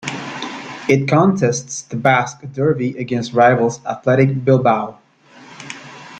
It 0.89 1.07
contests 1.07 1.83
the 1.83 1.95
Basque 1.95 2.39
derby 2.53 2.97
against 2.97 3.33
rivals 3.33 3.85
Athletic 3.85 4.43
Bilbao. 4.43 4.97